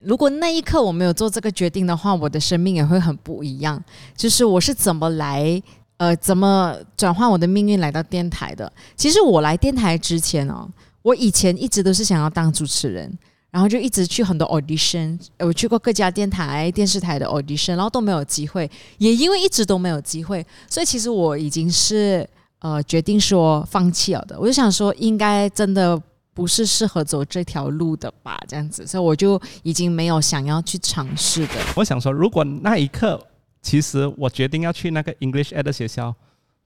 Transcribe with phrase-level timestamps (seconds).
[0.00, 3.82] 如果那一刻我没有做这个决定的话，我的生命也会很不一样。
[4.14, 5.60] 就是我是怎么来，
[5.96, 8.70] 呃，怎么转换我的命运来到电台的？
[8.94, 10.68] 其实我来电台之前哦，
[11.00, 13.10] 我以前一直都是想要当主持人，
[13.50, 18.70] 然后就一直去很多 audition，我去过各家电台、电视台的 audition，然后都没有机会。
[18.98, 22.28] 也因为一直都没有机会，所以其实我已经是
[22.58, 24.38] 呃决定说放弃了的。
[24.38, 26.00] 我就想说，应该真的。
[26.36, 28.38] 不是适合走这条路的吧？
[28.46, 31.54] 这样子，所以我就已经没有想要去尝试的。
[31.74, 33.18] 我想说，如果那一刻，
[33.62, 36.14] 其实我决定要去那个 English Ed 的学校，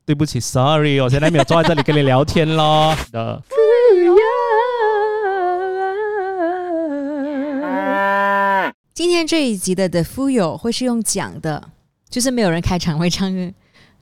[0.05, 2.97] 对不起，Sorry，我现在没有坐在这里跟你聊天咯。
[3.13, 3.41] 的。
[8.93, 11.71] 今天这一集的 the fu 有会是用讲的，
[12.09, 13.33] 就是没有人开场会唱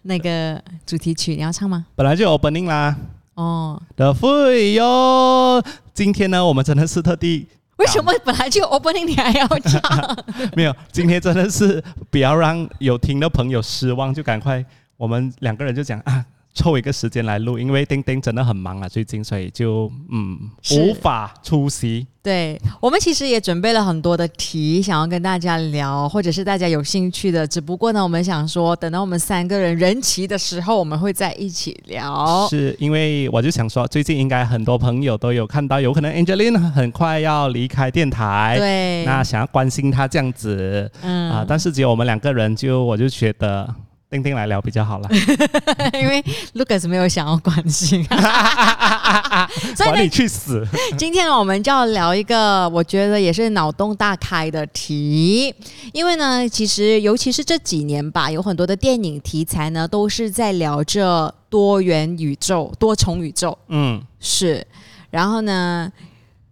[0.01, 1.85] 那个主题曲，你要唱吗？
[1.95, 2.97] 本来就 opening 啦。
[3.39, 5.63] 哦，的会哟。
[5.95, 7.47] 今天呢，我们真的是特地。
[7.77, 10.17] 为什么本来就 opening 你还要唱？
[10.57, 14.65] 没有，今天真的是不要让有听的朋友失望，就赶快，
[14.97, 16.25] 我们两个人就讲啊。
[16.59, 20.37] 凑一个时间来录，因为丁丁真的很忙啊，最近，所以就嗯
[20.73, 22.05] 无法出席。
[22.21, 27.47] 对我们其实也准备了很多的题，想要跟大家聊，或者是大家有兴趣的。
[27.47, 32.47] 只不过呢，我们想说，等到我们三个人人齐的时候，我们会在一起聊。
[32.51, 43.75] 是因为我就想说，最近应该很多朋友都有看到，有可能 Angelina 很快要离开电台，对，那想要关心她这样子，嗯啊，但是只有我们两个人，就我就觉得。
[44.11, 45.09] 丁丁来聊比较好了，
[45.93, 48.03] 因为 Lucas 没有想要关心，
[49.77, 50.67] 管你去死。
[50.97, 55.55] 今天呢，我们就要聊一个我觉得也是脑洞大开的题，
[55.93, 63.57] 因为呢，其实尤其是这几年吧，有很多的电影题材呢，都是在聊这多元宇宙、多重宇宙。
[63.69, 64.67] 嗯，是。
[65.11, 65.93] 然后呢，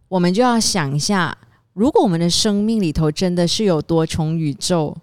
[0.08, 1.34] 我们就要想一下，
[1.72, 4.94] 如果我们的生命里头真的是有多重宇宙。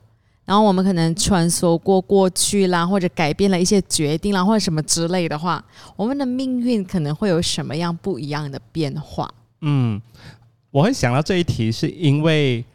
[0.46, 5.64] 然后我们可能穿梭过过去啦，或者改变了一些决定啦，或者什么之类的话，
[5.96, 9.34] 我们的命运可能会有什么样不一样的变化？
[9.62, 10.02] 嗯，
[10.70, 12.66] 我会想到这一题，是因为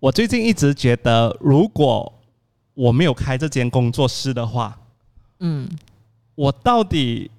[0.00, 2.12] 我最近一直觉得，如果
[2.74, 4.76] 我没有开这间工作室的话，
[5.38, 5.68] 嗯，
[6.34, 7.30] 我到底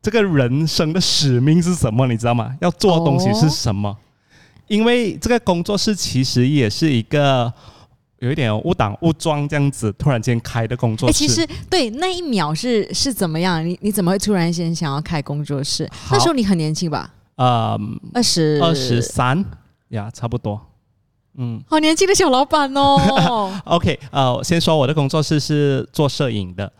[0.00, 2.06] 这个人生的使命是什么？
[2.06, 2.56] 你知道吗？
[2.62, 3.94] 要做的东西是什么？
[4.66, 7.52] 因为这个工作室其实也是一个。
[8.26, 11.16] 有一点误打误撞这样子，突然间开的工作室。
[11.16, 13.64] 其实对那一秒是是怎么样？
[13.64, 15.88] 你你怎么会突然间想要开工作室？
[16.10, 17.14] 那时候你很年轻吧？
[17.36, 17.78] 呃，
[18.12, 19.44] 二十二十三
[19.90, 20.60] 呀，差不多。
[21.38, 23.52] 嗯，好年轻的小老板哦。
[23.66, 26.72] OK，呃，先说我的工作室是做摄影的，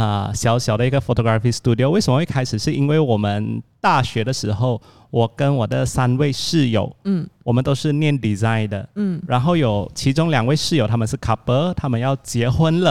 [0.00, 1.90] 啊，小小的一个 photography studio。
[1.90, 2.58] 为什么会开始？
[2.58, 4.80] 是因为我们大学的时候。
[5.10, 12.90] 我跟我的三位室友，嗯，我们都是念 design 的，嗯，然后有其中两位室友他们是 couple，他们要结婚了，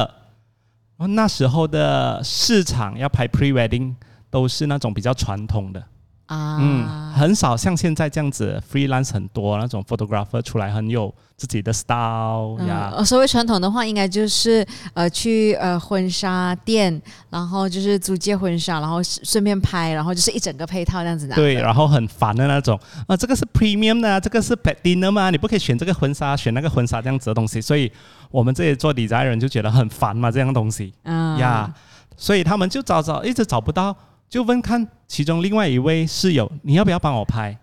[0.97, 3.93] 然后那时候的市场要拍 pre wedding
[4.31, 5.83] 都是那种比较传统的。
[6.27, 12.93] 啊，嗯，很少像现在这样子，freelance 很多那种 photographer 出来很有自己的 style 呀。
[13.03, 21.35] 所谓传统的话，应该就是呃去呃婚纱店，然后就是租借婚纱，然后顺便拍，然后就是一整个配套这样子的。
[21.35, 22.77] 对，然后很烦的那种
[23.07, 25.29] 啊，这个是 premium 的，这个是 platinum 吗？
[25.29, 27.61] 你不可以选这个婚纱，选那个婚纱这样子的东西。
[27.61, 27.89] 所以
[28.29, 30.93] 我们这些做理财人就觉得很烦嘛，这样东西。
[31.03, 31.73] 嗯呀，
[32.17, 33.95] 所以他们就找找，一直找不到。
[34.29, 37.57] 就问看其中另外一位室友，你要不要帮我拍？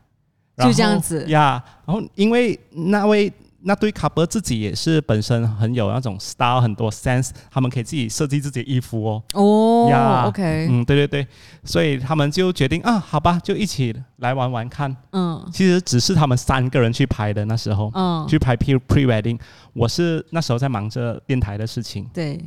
[0.57, 1.63] 就这样子呀。
[1.85, 3.33] 然后因为那位
[3.67, 9.23] 那对 couple 自己也是本身很有那种 style，很多 sense，他们可以自己设计自己的衣服哦。
[9.33, 11.27] 哦，呀，OK，嗯，对对对，
[11.65, 14.95] 所以他们就决定啊，好吧，就一起来玩玩看。
[15.13, 19.39] 嗯，其实只是他们三个人去拍的那时候，嗯，去拍 pre pre wedding，
[19.73, 22.09] 我是那时候在忙着电台的事情。
[22.13, 22.39] 对。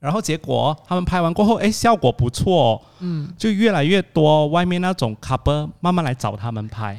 [0.00, 6.98] 然后结果他们拍完过后，哎，效果不错，嗯，就越来越多外面那种 couple 慢慢来找他们拍，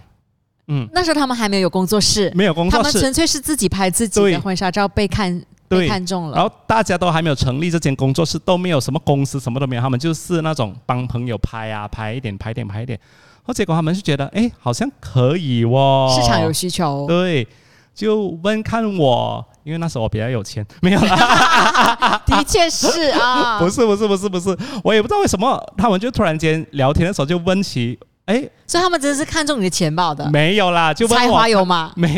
[0.67, 6.35] 嗯，那时候他们还没有工作室，没有工作室，他们纯粹是自己拍自己的婚纱照，被看被看中了。
[6.35, 12.99] 然后大家都还没有成立这间工作室，都没有什么公司，什么都没有，他们就是那种帮朋友拍啊，拍一点，拍一点，拍一点。
[13.37, 17.47] 然后结果他们就觉得，哎，好像可以哦，市场有需求，对，
[17.95, 19.43] 就问看我。
[19.63, 22.21] 因为那时候我比较有钱，没有啦。
[22.25, 30.29] 的确是啊， 不是不是不是不是，我也不知道为什么他们就突然间聊天的时候就问起，哎，所以他们真的是看中你的钱包的？
[30.31, 31.91] 没有啦，就才华有吗？
[31.95, 32.15] 没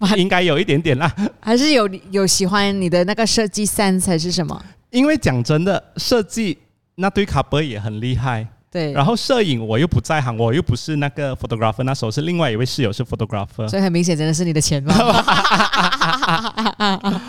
[0.00, 1.10] 有，应该有一点点啦。
[1.40, 4.60] 还是有有喜欢你的那个设计 sense 还是什么？
[4.90, 6.58] 因为讲真的，设计
[6.96, 14.94] 那堆卡波也很厉害，对，然后摄影我又不在行，我又不是那个 photographer，那时候是另外一位室友是 photographer，所以很明显真的是你的钱嘛。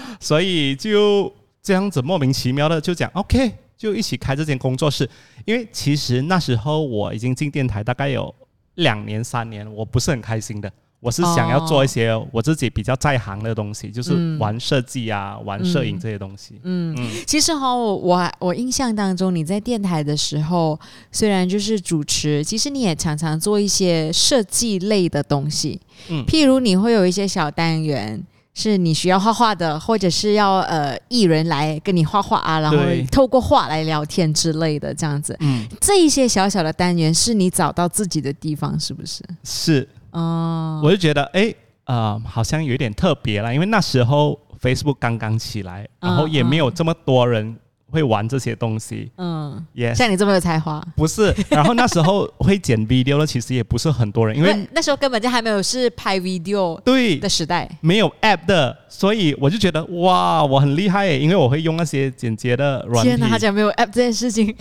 [0.21, 1.29] 所以就
[1.61, 5.09] 这样子莫名其妙的就讲 OK，就一起开这间工作室。
[5.43, 8.33] 因为其实那时候我已经进电台大概有
[8.75, 10.71] 两年三年，我不是很开心的。
[11.03, 16.61] 我是想要做一些我自己比较在行的东西，就是玩设计啊、玩摄影这些东西。
[16.63, 16.95] 嗯，
[17.27, 20.79] 其实哈，我我印象当中，你在电台的时候，
[21.11, 25.77] 虽然就是主持，其实你也常常做一些设计类的东西。
[26.07, 28.23] 嗯，譬如你会有一些小单元
[28.53, 32.77] 是你需要画画的，或者是要呃艺人来跟你画画啊，然后
[33.11, 35.35] 透过画来聊天之类的这样子。
[35.41, 39.21] 嗯，这一些小小的单元是你找到自己的地方，是不是？
[39.43, 39.85] 是。
[40.13, 41.53] 哦，我就觉得哎，
[41.85, 47.57] 呃，好像有点特别了，因为那时候 Facebook 刚刚起来，然后也没有这么多人
[47.91, 49.11] 会玩这些东西。
[49.17, 51.35] 嗯，也像你这么有才华，不是？
[51.49, 63.17] 然后那时候会剪 video 的，其实也不是很多人，因为那时候根本就还没有是拍 video 对的时代，没有 app 的，所以我就觉得哇，我很厉害，因为我会用那些剪接的软件。
[63.17, 64.55] 天哪，他讲没有 app 这件事情，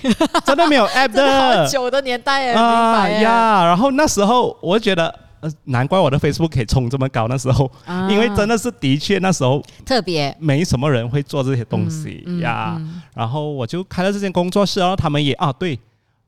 [0.44, 1.24] 真的没有 app 的，
[1.62, 3.64] 好久的年代啊呀。
[3.64, 5.21] 然后那时候我就觉得。
[5.42, 7.68] 呃，难怪我的 Facebook 可以冲这么高那时候，
[8.08, 10.32] 因为真的是的确那时候特别。
[10.38, 12.80] 没什么人会做这些东西呀。
[13.12, 15.76] 然后我就开了这间工作室，然后他们也啊对，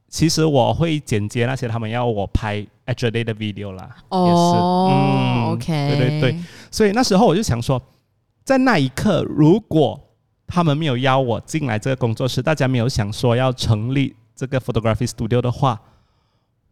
[0.08, 4.56] 其实我会剪接那些他们要我拍 H D 的 video 啦，也是，
[4.90, 6.36] 嗯，OK，对对对，
[6.72, 7.80] 所以那时候我就想说，
[8.44, 10.00] 在那一刻，如果
[10.48, 15.80] 他们没有邀我进来这个工作室，大家没有想说要成立这个 photography studio 的话，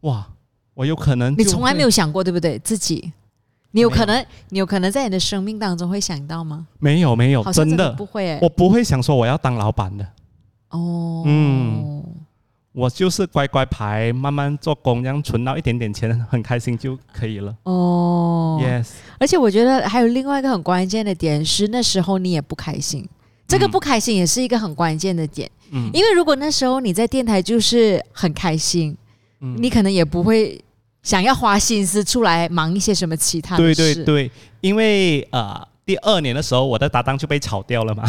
[0.00, 0.26] 哇。
[0.74, 2.58] 我有可能，你从来没有想过，对不对？
[2.60, 3.12] 自己，
[3.72, 6.66] 你有可能，你有可能在你的生命当中会想到吗？
[6.78, 8.38] 没有，没有，真的不会。
[8.40, 10.06] 我不会想说我要当老板的。
[10.70, 12.02] 哦，嗯，
[12.72, 17.54] 我就是乖乖牌，慢慢做工，这样存到一点点钱，很开心就可以了。
[17.64, 18.92] 哦，yes。
[19.18, 23.06] 而且我觉得还有另外一个很关键的点是，那时候你也不开心，
[23.46, 25.50] 这个不开心也是一个很关键的点。
[25.70, 28.96] 嗯，因为如果那时候你在电台就是很开心。
[29.56, 30.62] 你可能也不会
[31.02, 33.74] 想要花心思出来忙一些什么其他的事。
[33.74, 34.30] 对对对，
[34.60, 38.04] 因为呃，第二年的时候，我的搭档就被炒掉了嘛。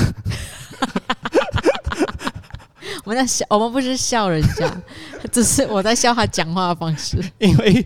[3.03, 4.71] 我们在笑，我们不是笑人家，
[5.31, 7.17] 只是我在笑他讲话的方式。
[7.39, 7.85] 因为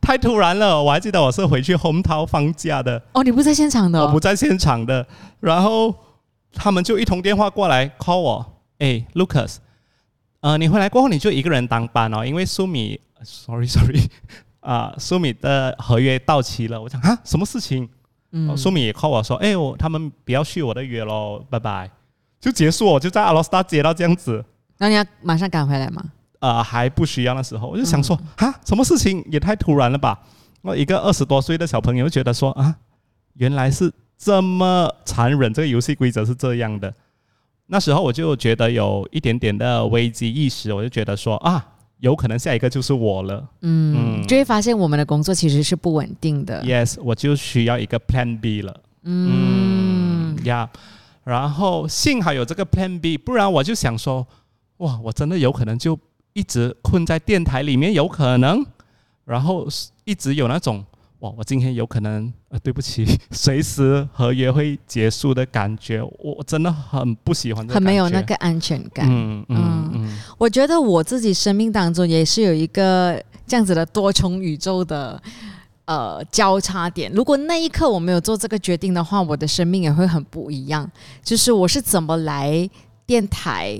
[0.00, 3.00] 太突然了，我还记得我是回去红桃放假的。
[3.12, 4.00] 哦，你不在现场的？
[4.02, 5.06] 我不在现场的。
[5.38, 5.94] 然后
[6.52, 9.58] 他们就一通电话过来 call 我，哎，Lucas。
[10.40, 14.08] 呃，你回来过后你就一个人当班哦，因为苏米，sorry sorry，
[14.60, 16.80] 啊，苏米的合约到期了。
[16.80, 17.88] 我讲啊，什么事情？
[18.32, 21.90] 嗯，苏米也 call 我说，哎，我他们不要续我的约喽，拜拜，
[22.40, 24.44] 就结束，我就在阿罗斯达接到这样子。
[24.78, 26.02] 那你要马上赶回来吗？
[26.38, 30.18] 呃，还不需要那时候，我就想说，啊，什么事情也太突然了吧？
[30.62, 32.74] 我一个二十多岁的小朋友觉得说，啊，
[33.34, 36.94] 原来是这么残忍，这个游戏规则是这样的。
[37.72, 41.64] 那时候我就觉得有一点点的危机意识，我就觉得说啊，
[42.00, 43.48] 有可能下一个就是我了。
[43.60, 46.60] 嗯，就会发现我们的工作其实是不稳定的。
[46.64, 48.80] Yes，我就需要一个 Plan B 了。
[49.04, 50.68] 嗯，呀，
[51.22, 54.26] 然后幸好有这个 Plan B，不然我就想说，
[54.78, 55.96] 哇，我真的有可能就
[56.32, 58.66] 一直困在电台里面，有可能，
[59.24, 59.68] 然后
[60.04, 60.84] 一直有那种。
[61.20, 67.66] 哇，我今天有可能呃，对不起， 随时合约会结束的感觉，我真的很不喜欢。
[67.68, 69.06] 很没有那个安全感。
[69.06, 75.22] 嗯嗯嗯，我觉得我自己生命当中也是有一个这样子的多重宇宙的
[75.84, 77.12] 呃交叉点。
[77.12, 80.90] 如果那一刻我没有做这个决定的话，我的生命也会很不一样。
[81.22, 82.66] 就是我是怎么来
[83.04, 83.78] 电台，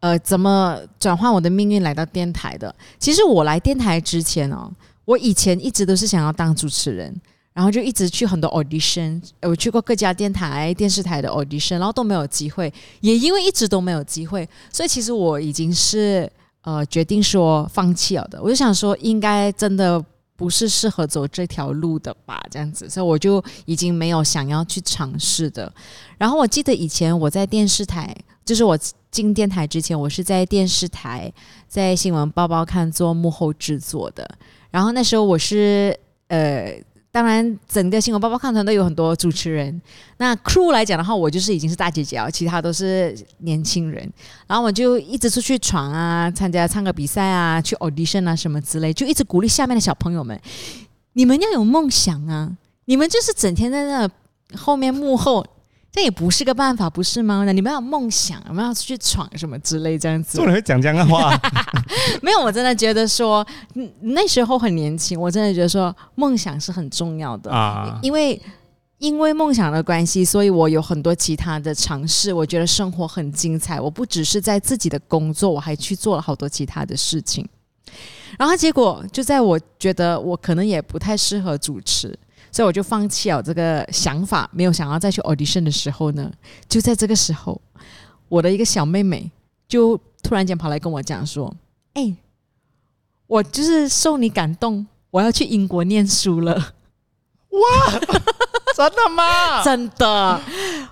[0.00, 2.74] 呃，怎么转换我的命运来到电台的？
[2.98, 4.70] 其实我来电台之前哦。
[5.04, 7.14] 我以前一直都是想要当主持人，
[7.52, 12.72] 然后就一直去很多 audition，我去过各家电台、电视台的 audition，然后都没有机会。
[13.00, 16.30] 也因为一直都没有机会，所以其实我已经是
[16.62, 18.40] 呃决定说放弃了的。
[18.42, 20.02] 我就想说，应该真的
[20.36, 25.72] 不是适合走这条路的吧，这样子，所以我就已经没有想要去尝试的。
[26.16, 28.78] 然后我记得以前我在电视台，就是我
[29.10, 31.30] 进电台之前，我是在电视台
[31.68, 34.38] 在新闻报报看做幕后制作的。
[34.72, 36.74] 然后那时候我是呃，
[37.12, 39.80] 当然整个新闻报报看团队有很多主持人，
[40.16, 44.10] 那 crew 来讲的话，我就是已经是大姐姐了，其他都是年轻人。
[44.46, 50.40] 然后我就一直出去闯啊，参加唱歌比赛啊，去 audition 啊什么之类，就一直鼓励下面的小朋友们，
[51.12, 52.50] 你们要有梦想啊！
[52.86, 54.10] 你们就是整天在那
[54.56, 55.46] 后面幕后，
[55.92, 57.42] 这也不是个办法，不是吗？
[57.44, 60.46] 那你们要有梦想，我们要去闯什么之类这样子做。
[60.46, 61.38] 人会讲这样的话，
[62.22, 68.40] 没有，我真的觉得说，嗯那时候很年轻，我真的觉得说梦想是很重要的啊因为
[68.96, 72.32] 因为梦想的关系，所以我有很多其他的尝试。
[72.32, 77.46] 我觉得生活很精彩，我不只是在自己的工作，我还去做了好多其他的事情。
[78.38, 82.18] 然后结果就在我觉得我可能也不太适合主持，
[82.52, 86.30] 所以我就放弃了这个想法，没有想要再去 audition 的时候呢，
[86.68, 87.60] 就在这个时候，
[88.28, 89.28] 我的一个小妹妹
[89.66, 91.52] 就突然间跑来跟我讲说
[91.94, 92.14] ：“哎、
[93.26, 96.54] 我就是受你感动，我要去英国念书了。”
[97.52, 97.98] 哇
[98.74, 99.62] 真的吗？
[99.64, 100.40] 真的，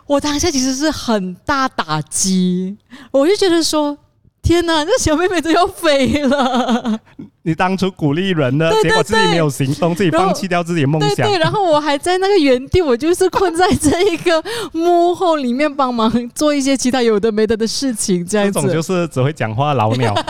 [0.07, 2.77] 我当下其实是很大打击，
[3.11, 3.97] 我就觉得说，
[4.43, 6.99] 天哪，那小妹妹都要飞了，
[7.43, 14.43] 你当初鼓励人的，对对结果自己没有行动，自己放弃掉自己的梦想对对，，然后我还在那个原地，我就是困在这一个
[14.73, 18.61] 幕后里面帮忙做一些其他有的没的的事情，这这样子。
[18.61, 20.15] 种就是只会讲话的老鸟。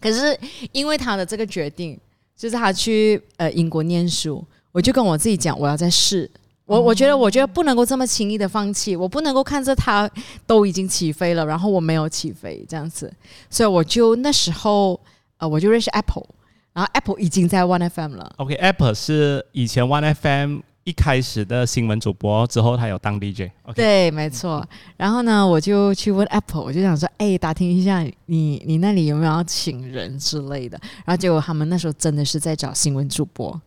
[0.00, 0.36] 可是
[0.72, 1.98] 因为他的这个决定，
[2.36, 6.28] 就是他去呃英国念书，我就跟我自己讲，我要再试。
[6.68, 10.08] 我我觉得，我觉得不能够这么轻易的放弃，我不能够看着他
[10.46, 13.10] 都已经起飞了，然后我没有起飞这样子，
[13.48, 15.00] 所以我就那时候
[15.38, 16.26] 呃，我就认识 Apple，
[16.74, 23.50] 然后 Apple 已经在 One FM 了，OK，Apple 是以前 One FM 一开始的新闻主播，之后他有当 DJ。
[23.74, 24.66] 对，没错。
[24.96, 30.78] 然后呢，我就去问 Apple，我就想说，哎，打听一下你你那里有没有要请人之类的。
[31.04, 33.60] 然后结果他们那时候真的是在找新闻主播，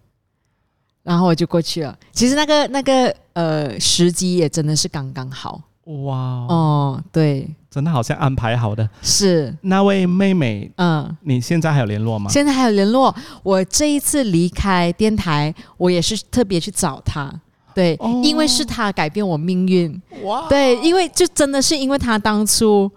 [1.04, 1.98] 然后我就过去了。
[2.12, 5.62] 其实那个那个呃时机也真的是刚刚好
[6.06, 8.88] 哇，哦，对，真的好像安排好的。
[9.02, 11.18] 是，那位妹妹，嗯。
[11.22, 12.30] 你现在还有联络吗？
[12.30, 13.14] 现在还有联络。
[13.42, 17.34] 我这一次离开电台，我也是特别去找她，
[17.74, 20.02] 对，哦因为是她改变我命运。
[20.24, 22.90] 哇，对，因为就真的是因为她当初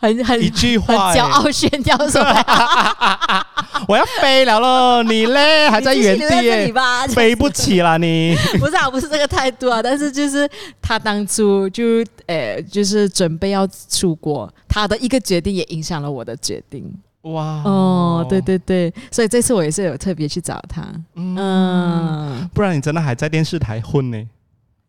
[0.00, 2.22] 很很一句很话、骄欸，傲炫耀说，
[3.88, 6.72] 我要飞了喽，你嘞 还在原地
[7.14, 8.34] 飞不起了你。
[8.60, 10.48] 不是啊，不是这个态度啊，但是就是
[10.80, 16.84] 他当初就呃，就是准备要出国，他的一个决定也影响了我的决定。
[17.22, 17.62] 哇。
[17.64, 20.82] 哦，对，对对，所以这次我也是有特别去找他，
[21.16, 24.24] 嗯，嗯，不然你真的还在电视台混呢，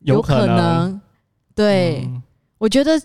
[0.01, 1.01] 有可能，
[1.55, 2.03] 对。
[2.05, 2.21] 嗯。
[2.59, 3.01] 我觉得，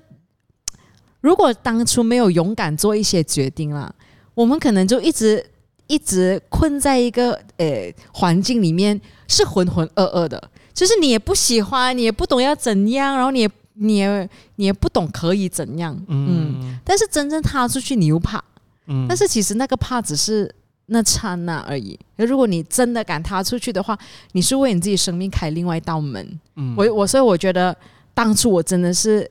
[1.24, 3.90] 如果当初没有勇敢做一些决定啦，
[4.34, 5.42] 我们可能就一直
[5.86, 10.50] 一直困在一个呃环境里面，是浑浑噩噩的。
[10.74, 16.60] 就是你也不喜欢，你也不懂要怎样，然后你也你也你也不懂可以怎样，嗯。
[16.60, 18.44] 嗯但是真正踏出去，你又怕。
[18.86, 20.54] 嗯但是其实那个怕只是
[20.86, 21.98] 那刹那而已。
[22.16, 23.98] 如果你真的敢踏出去的话，
[24.32, 26.38] 你是为你自己生命开另外一道门。
[26.56, 27.74] 嗯我我所以我觉得
[28.12, 29.30] 当初我真的是，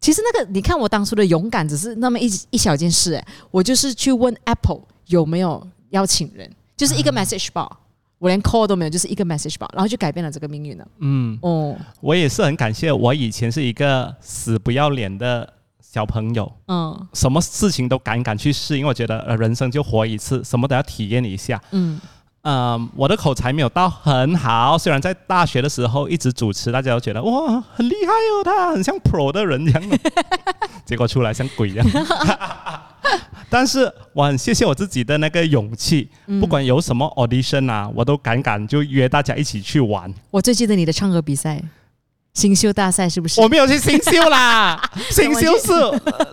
[0.00, 7.68] 其实那个你看我当初的勇敢只是那么一一小件事，哎，我就是去问 Apple 有没有邀请人，就是一个 message 吧，
[8.18, 10.86] 我连 call 都没有，就是一个 message 吧，然后就改变了这个命运了。
[11.00, 17.08] 嗯，哦，我也是很感谢，我以前是一个死不要脸的小朋友，嗯。
[17.12, 21.60] 什么事情都敢敢去试，因为我觉得呃人生就活一次，什么都要体验一下。
[21.72, 22.00] 嗯
[22.50, 29.98] 嗯，我的口才没有到很好，虽然在大学的时候一直主持，大家都觉得哇很厉害哦，他很像 pro 的人一样的，
[30.86, 31.86] 结果出来像鬼一样。
[33.50, 40.10] 但是我很谢谢我自己的那个勇气，嗯不管有什么 audition 啊，我都敢敢就约大家一起去玩。
[40.30, 41.62] 我最记得你的唱歌比赛，
[42.32, 43.42] 新秀大赛是不是？
[43.42, 44.80] 我没有去新秀啦，
[45.12, 45.72] 新秀是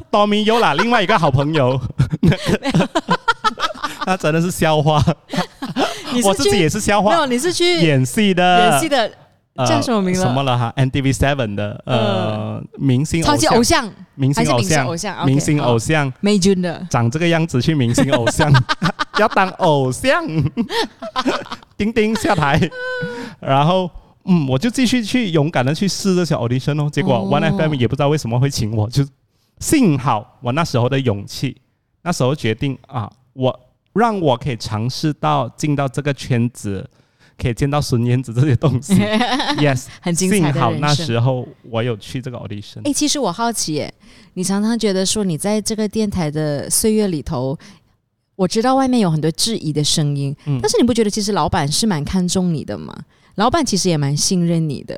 [0.10, 1.78] 多米优啦，另外一个好朋友，
[2.24, 2.90] 那个
[4.06, 5.04] 他真的是笑话，
[6.14, 7.22] 你是我自己也是消化没有？
[7.22, 9.12] 话，你是去演戏的，演戏的
[9.56, 10.26] 呃叫什么名了？
[10.26, 15.26] 什么了哈？NTV Seven 的呃明星超级偶像明星偶像偶像？
[15.26, 18.52] 明星偶像，美军的，长这个样子去明星偶像，
[19.18, 20.26] 要当偶像，
[21.78, 22.60] 丁丁下台，
[23.40, 23.90] 然后
[24.26, 26.90] 嗯，我就继续去勇敢的去试这些 audition 哦。
[26.92, 27.28] 结果哦。
[27.32, 29.06] One FM 也不知道为什么会请我，就
[29.60, 31.56] 幸好我那时候的勇气，
[32.02, 33.58] 那时候决定啊，我
[33.96, 36.88] 让我可以尝试到进到这个圈子。
[37.38, 38.94] 可以见到孙燕姿这些东西，
[39.60, 40.96] yes，很精彩幸好那。
[40.96, 43.94] 时候我有去这个 audition，哎、其实我好奇耶，
[44.36, 47.60] 你常常觉得说你在这个电台的岁月里头，
[48.38, 52.96] 我知道外面有很多质疑的声音，嗯但是你不觉得其实老板是蛮看重你的吗？
[53.36, 54.98] 老板其实也蛮信任你的。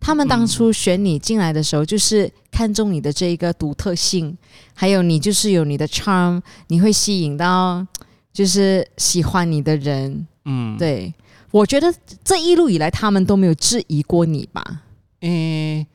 [0.00, 4.34] 他们当初选你进来的时候，就是看中你的这一个独特性，
[4.72, 7.86] 还有你就是有你的 charm，你会吸引到
[8.34, 10.26] 就是喜欢你的人。
[10.44, 11.14] 嗯，对
[11.50, 11.90] 我觉得
[12.22, 14.82] 这一路以来，他们都没有质疑过你吧？
[15.20, 15.86] 诶，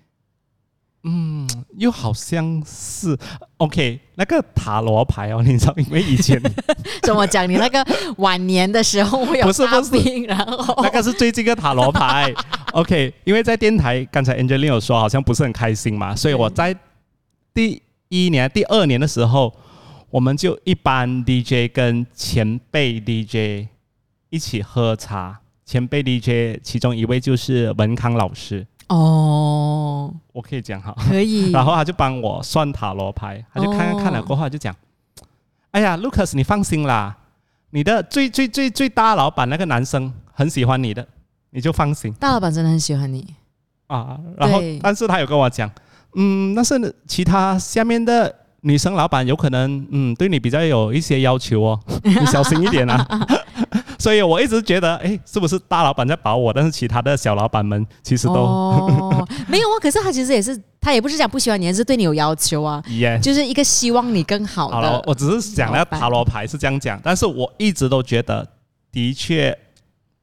[1.03, 3.15] 嗯，又好像是
[3.57, 6.41] OK 那个塔罗牌哦，你知道，因为以前
[7.03, 7.47] 怎么讲？
[7.47, 7.85] 你那个
[8.17, 12.33] 晚年的时候不是不是病，然后 那个是最近的塔罗牌。
[12.71, 16.75] OK，因为在电台，刚才 Angelina 有说好像不是很开心嘛，所以我在
[17.53, 19.53] 第一年、第二年的时候，
[20.09, 23.67] 我们就一般 DJ 跟前辈 DJ
[24.29, 25.39] 一起喝茶。
[25.65, 30.95] 前辈 DJ 其中一位就是文康老师，哦，我可以讲哈。
[31.07, 34.75] 可以， 然后他就帮我算塔罗牌，他就看看哦看了过后他就讲
[35.69, 37.15] ：“哎呀，Lucas，你放心啦，
[37.69, 41.07] 你的最最最最大老板那个男生很喜欢你的，
[41.51, 42.11] 你就放心。
[42.13, 43.35] 大老板真的很喜欢你，
[43.85, 45.69] 啊。”然后，但是他有跟我讲，
[46.15, 53.05] 嗯，但是其他下面的女生老板有可能，嗯，对你比较有一些要求哦， 你小心一点啊。
[53.99, 56.53] 所以我一直觉得，哎，是不是大老板在保我？
[56.53, 59.75] 但是其他的小老板们其实都、哦， 没有啊。
[59.81, 63.19] 可是他其实也是，他也不是讲不喜欢你，而是对你有要求啊，耶。
[63.21, 65.03] 就是一个希望你更好好了，的。
[65.07, 68.47] 我只是讲了塔罗牌是这样讲，但是我一直都觉得，
[68.91, 69.55] 的确，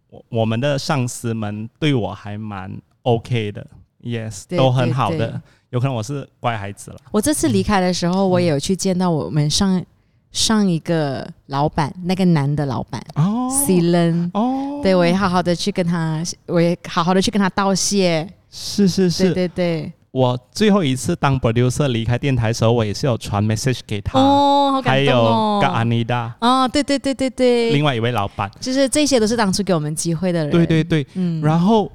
[0.08, 3.66] 我我们的上司们对我还蛮 OK 的
[4.02, 5.40] ，yes，对都很好的。
[5.76, 9.84] 有可能我是乖孩子了，我这次离开的时候，我也有去见到我们上
[10.32, 13.50] 上一个老板，那个男的老板哦。
[13.50, 18.26] C l a n 哦，对我也好好的去跟他，我也好好的去跟他道谢。
[18.50, 25.58] 是是是，对对对，我最后一次当 producer 离开电台的时候，我也是有传 message 给他，哦，好还有感动哦。
[25.60, 30.50] 跟安妮达，哦，对对对对对，另外一位老板，就是这些都是当初给我们机会的人。
[30.50, 31.92] 对对对，嗯，然后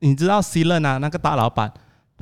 [0.00, 1.72] 你知道 C 任啊，那个大老板，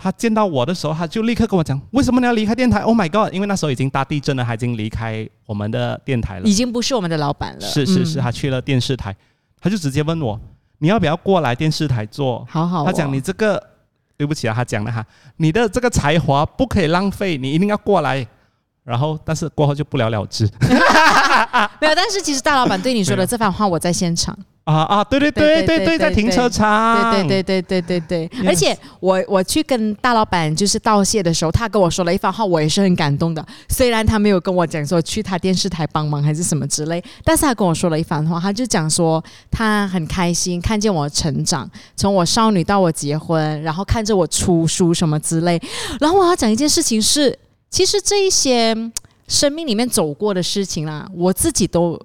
[0.03, 3.35] 他见到我的时候，他就立刻跟我讲，为什么你要离开电台？Oh my god！
[3.35, 6.53] 因为那时候已经大地震了，他已经离开我们的电台了已。
[6.55, 7.61] 经不是我们的老板了。
[7.61, 9.15] 是是是，嗯他去了电视台，
[9.61, 10.41] 他就直接问我，
[10.79, 12.47] 你要不要过来电视台做？
[12.49, 12.87] 好好哦。
[12.87, 13.63] 他讲你这个，
[14.17, 15.05] 对不起啊，他讲了哈，
[15.37, 18.27] 你的这个才华不可以浪费，你一定要过来。
[18.83, 20.45] 然后，但是过后就不了了之
[21.81, 24.37] 没有，但是其实大老板对你说的 这番话，我在现场。
[24.65, 25.05] 啊啊！
[25.05, 33.45] 对对对对对，在停车场，对对对对对对对，而且我我去跟大老板就是道谢的时候，他跟我说了一番话，我也是很感动的。
[33.69, 45.61] 虽然他没有跟我讲说去他电视台帮忙还是什么之类，但是他跟我说了一番话，他就讲说他很开心看见我成长，从我少女到我结婚，然后看着我出书什么之类。
[45.99, 47.37] 然后我要讲一件事情是，
[47.71, 48.93] 其实这一些嗯
[49.27, 52.01] 生命里面走过的事情啦，我自己都。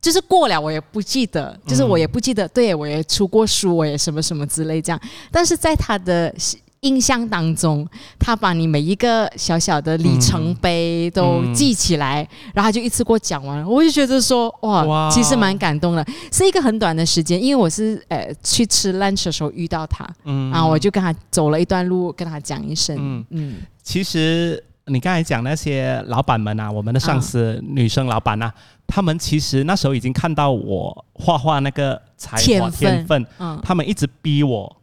[0.00, 5.00] 就是过了，我也不记得，就是我也不记得，对我也出过书，我也什么什么之类这样。
[5.30, 6.34] 但是在他的
[6.80, 7.86] 印象当中，
[8.18, 15.10] 他把你每一个小小的里程碑都记起来，然后他就一次过讲完，我就觉得说，哇，哇。
[15.10, 16.02] 其实蛮感动的。
[16.32, 20.50] 是一个很短的时间，因为我是呃去吃 lunch 的时候遇到他，嗯。
[20.50, 23.26] 然后我就跟他走了一段路，跟他讲一声，嗯。
[23.28, 23.56] 嗯。
[23.82, 28.50] 其实你刚才讲那些老板们啊，我们的上司、女生老板啊，
[28.90, 33.60] 他们其实那时候已经看到我画画那个才华天分嗯。
[33.62, 34.76] 他们一直逼我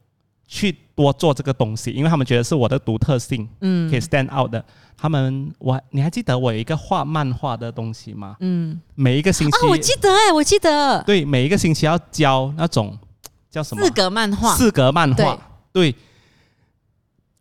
[0.48, 3.90] 去多做这个东西，因为他们觉得是我的独特性嗯。
[3.92, 4.64] 可以 stand out 的。
[4.98, 8.38] 他们我你还记得我有一个画漫画的东西吗？
[8.40, 8.80] 嗯。
[8.96, 11.04] 每一个星期、啊，我记得哎、我记得。
[11.04, 12.98] 对每一个星期要教那种
[13.52, 13.84] 叫什么？
[13.84, 15.38] 四格漫画，四格漫画，
[15.74, 15.94] 对。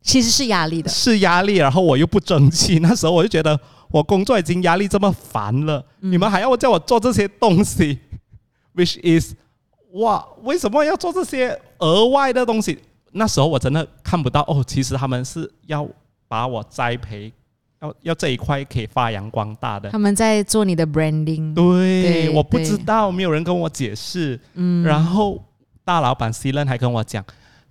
[0.02, 2.78] 其实是压力的，是压力，然后我又不争气。
[2.78, 3.58] 那时候我就觉得
[3.90, 7.98] 我工作已经压力这么烦了，嗯你们还要叫我做这些东西
[8.74, 9.34] ，which is
[9.92, 12.78] 哇，为什么要做这些额外的东西？
[13.12, 15.88] 那时候我真的看不到哦，其实他们是要
[16.28, 17.32] 把我栽培，
[17.80, 19.88] 要要这一块可以发扬光大的。
[19.88, 24.38] 他们在做你的 branding，对，对我不知道，没有人跟我解释。
[24.54, 25.42] 嗯然后
[25.82, 27.24] 大老板 C 任还跟我讲，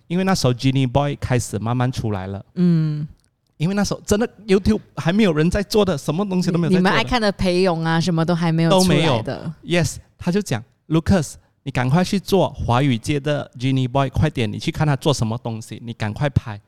[0.08, 2.44] 因为那时候 Genie Boy 开始慢慢出来了。
[2.56, 3.08] 嗯，
[3.58, 6.80] 因为那时候真的 YouTube 还没有人在做的，什么东西都没有在做的。
[6.80, 16.60] 你们爱看的裴勇啊，什么都还没有都没有的，Yes，他就讲 Lucas，你赶快去做华语界的 Genie Boy，快点，你去看他做什么东西，你赶快拍。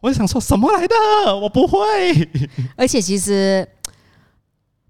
[0.00, 0.94] 我就想说什么来的？
[1.36, 1.78] 我不会。
[2.76, 3.66] 而且其实，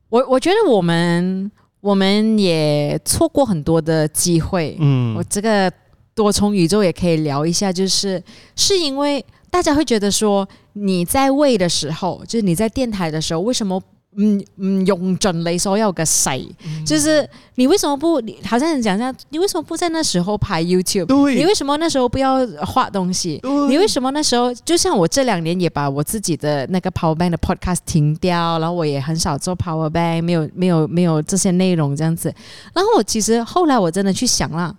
[0.08, 4.76] 我我觉得我们我们也错过很多的机会。
[4.80, 5.70] 嗯我这个
[6.14, 8.20] 多重宇宙也可以聊一下，就是
[8.56, 13.82] 是因为大家会觉得说你在位的时候，就是你在电台的时候，为什么？
[14.16, 18.20] 嗯嗯，用盡你所有嘅勢，嗯就是你为什么不？
[18.20, 21.06] 你好像你讲一下，你为什么不在那时候拍 YouTube？
[21.06, 23.38] 对，你为什么那时候不要画东西？
[23.42, 32.32] 对你为什么那时候就像我这两年也把我自己的那个 Power Bank 的 Podcast 停掉，然后我也很少做 Power Bank，没有没有没有这些内容这样子。
[32.72, 34.72] 然后我其实后来我真的去想啦，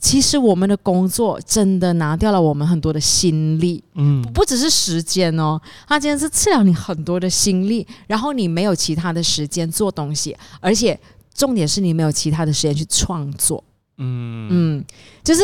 [0.00, 10.98] 其实我们的工作真的拿掉了我们很多的心力，嗯不只是时间哦，它今天是吃了你很多的心力，然后你没有其他的时间做东西，而且
[11.32, 13.62] 重点是你没有其他的时间去创作。
[13.96, 14.84] 嗯嗯，
[15.22, 15.42] 就是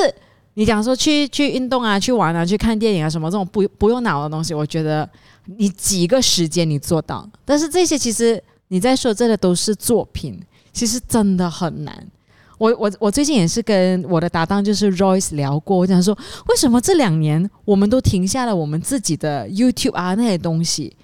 [0.54, 5.08] 你讲说去去运动啊、去玩啊、去看电影啊什么这种不不用脑的东西，我觉得
[5.46, 10.38] 你几个时间你做到，但是这些其实你在说这个都是作品，
[10.72, 12.06] 其实真的很难。
[12.60, 16.16] 我我我最近也是跟我的搭档就是 Royce 聊过，我想说
[16.48, 20.94] 为什么这两年我们都停下了我们自己的 YouTube 啊那些东西。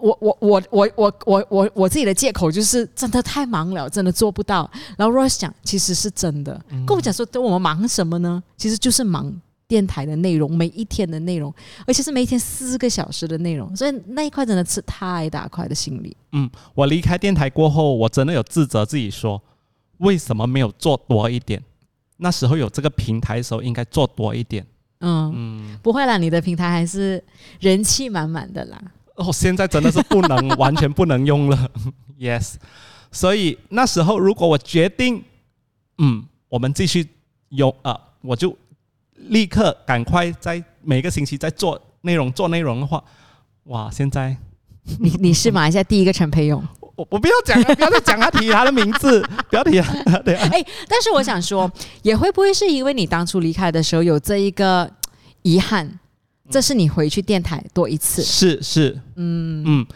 [0.00, 4.68] 我我我我我我我我自己的借口就是真的太忙了，真的做不到。
[4.96, 8.42] 然后 Royce 讲其实是真的，跟我讲说，等我们忙什么呢？
[8.56, 9.30] 其实就是忙
[9.68, 11.52] 电台的内容，每一天的内容，
[11.86, 16.16] 而且是每一天四个小时的内容，所以那一块真的是太大块的心理。
[16.32, 19.42] 嗯，我离开电台过后，我真的有自责自己说，
[20.02, 21.62] 为什么没有做多一点？
[22.18, 24.64] 那时候有这个平台的时候，应该做多一点。
[25.00, 27.22] 嗯，嗯，不会啦，你的平台还是
[27.58, 28.80] 人气满满的啦。
[29.16, 31.70] 哦，现在真的是不能完全不能用了，
[32.18, 32.54] yes。
[33.10, 35.22] 所以那时候如果我决定，
[35.98, 37.08] 嗯，我们继续
[37.48, 38.56] 用啊、我就
[39.14, 43.02] 立刻赶快在每个星期在做内容做内容的话，
[43.64, 44.36] 哇，现在
[44.98, 46.64] 你你是马来西亚第一个陈培勇，
[47.02, 51.70] 我我不要讲了，不要再讲他提他的名字， 不要提他，对啊，哎，但是我想说，
[52.02, 54.90] 也会不会是因为你当初离开的时候有这一个
[55.42, 55.98] 遗憾，
[56.50, 58.22] 这是你回去电台多一次？
[58.22, 59.86] 是是，嗯嗯，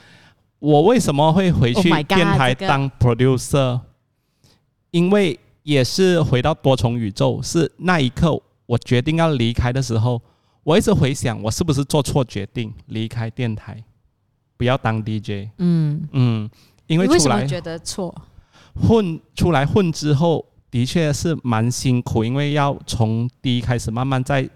[0.59, 3.81] 我为什么会回 Oh 去电台当 producer？
[4.91, 10.21] 因为也是回到多重宇宙，是那一刻我决定要离开的时候，
[10.63, 13.85] 我一直回想，我是不是做错决定离开电台，
[14.57, 15.51] 不要当 DJ？
[15.59, 16.49] 嗯，嗯，
[16.87, 18.15] 因为出来觉得错？
[18.75, 24.49] 混出来混之后，的确是蛮辛苦，因为要从低开始慢慢再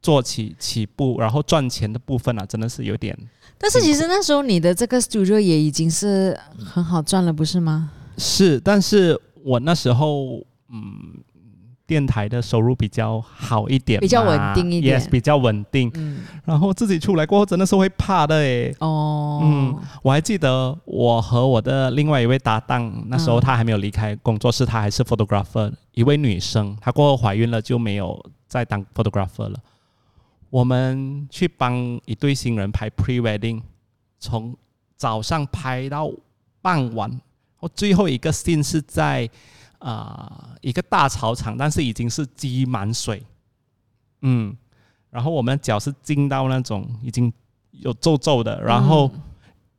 [0.00, 3.16] 做起起步，然后赚钱的部分啊，真的是有点
[3.58, 7.90] 但是其实那时候你的这个 studio 也已经是很好赚了，不是吗？
[8.16, 10.42] 是，但是我那时候
[10.72, 11.19] 嗯，
[11.90, 15.90] 电台的收入比较好一点，比较稳定一点 Yes，比较稳定。
[15.94, 18.72] 嗯，然后自己出来过后，真的是会怕的诶。
[18.78, 26.76] 哦，嗯我还记得我和我的另外一位搭档，那时候嗯她还没有离开工作室，她还是 photographer，一位女生。
[26.80, 29.58] 她过后怀孕了，就没有再当 photographer 了。
[30.48, 33.60] 我们去帮一对新人拍 pre wedding，
[34.20, 34.56] 从
[34.96, 36.08] 早上拍到
[36.62, 37.20] 傍晚，
[37.58, 39.28] 我最后一个 scene 是在
[39.80, 43.22] 啊、呃一个大草场，但是已经是积满水，
[44.22, 44.56] 嗯，
[45.10, 47.30] 然后我们的脚是浸到那种已经
[47.72, 49.10] 有皱皱的，然后。
[49.12, 49.22] 嗯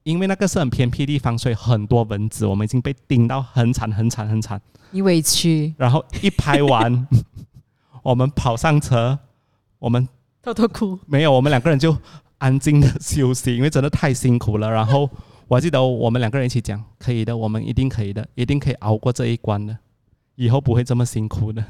[0.04, 4.60] 因为那个是很偏僻地方，所以很多蚊子，我们已经被叮到很惨很惨很惨。
[4.90, 7.08] 你委屈，然后一拍完，
[8.02, 9.20] 我们跑上车，
[9.78, 10.10] 我们
[10.42, 10.98] 偷偷哭。
[11.06, 11.96] 没有，我们两个人就
[12.40, 14.68] 安静的休息，因为真的太辛苦了。
[14.72, 15.08] 然后
[15.48, 19.78] 我还记得我们两个人一起讲，可以的，我们一定可以的，一定可以熬过这一关的，
[20.36, 21.62] 以后不会这么辛苦的。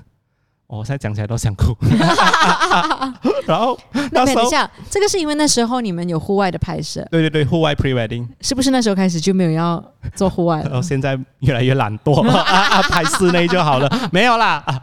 [0.68, 1.76] 哦我现在讲起来都想哭。
[3.46, 3.78] 然后
[4.12, 9.84] 那等一下，这个是因为那时候你们有户外的拍摄，对对对，户外 pre wedding，是不是那时候开始就没有要
[10.16, 10.80] 做户外然后？
[10.82, 14.64] 现在越来越懒惰 啊啊，拍室内就好了，没有啦。
[14.66, 14.82] 啊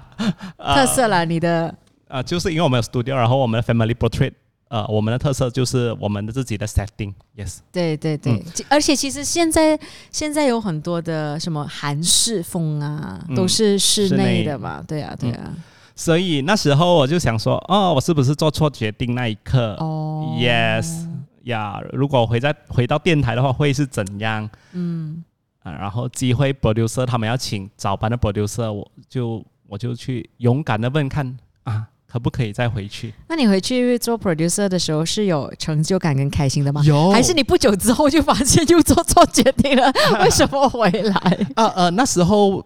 [0.59, 1.75] 啊特色了，你的
[2.09, 4.33] 啊，就是因为我们有 studio，然后我们的 family portrait，
[4.69, 8.45] 呃，我们的特色就是我们的自己的 setting，yes，对对对，嗯。
[8.69, 9.79] 而且其实现在
[10.11, 15.53] 现在有很多的什么韩式风啊，嗯都是室室内内的嘛，对啊对啊，
[15.97, 20.37] 所以那时候我就想说，哦，我是不是做错决定那一刻、哦。
[20.39, 21.09] y e s
[21.45, 24.49] 呀，如果回在回到电台的话，会是怎样？
[24.73, 25.25] 嗯，
[25.63, 33.13] 啊，然后机会 producer 他们要请早班的 producer，我就我就去勇敢的问看啊，可不可以再回去？
[33.29, 36.83] 那你回去做 producer 的时候是有成就感跟开心的吗？
[36.85, 39.93] 有还是你不久之后就发现又做错决定了？
[40.25, 41.47] 为什么回来？
[41.55, 42.65] 呃呃，那时候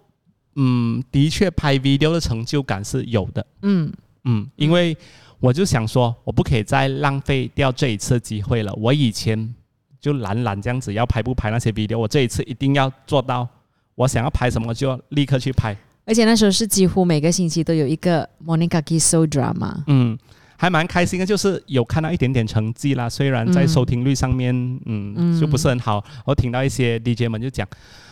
[0.54, 3.44] 嗯，的确拍 video 的成就感是有的。
[3.62, 3.92] 嗯
[4.24, 4.96] 嗯，因为
[5.40, 8.72] 我就想说，我不可以再浪费掉这一次机会了。
[8.74, 9.52] 我以前
[10.00, 13.48] 就懒懒这样子，要拍不拍那些 video，我这一次一定要做到。
[13.94, 15.76] 我想要拍什么就立刻去拍。
[16.12, 19.72] 而且那时候是几乎每个星期都有一个 Monica k i s o drama。
[19.86, 20.18] 嗯，
[20.58, 23.08] 还蛮开心的，就是有看到一点点成绩啦。
[23.08, 26.04] 虽然在嗯收听率上面，嗯，嗯就不是很好。
[26.26, 27.66] 我听到一些 DJ 们就讲，